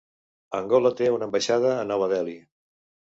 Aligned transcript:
Angola 0.59 0.91
té 1.01 1.09
una 1.15 1.27
ambaixada 1.29 1.73
a 1.83 1.83
Nova 1.91 2.07
Delhi. 2.15 2.35